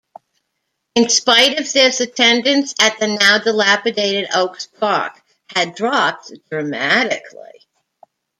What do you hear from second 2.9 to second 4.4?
the now-dilapidated